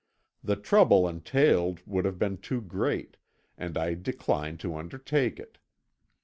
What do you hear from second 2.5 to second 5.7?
great, and I declined to undertake it.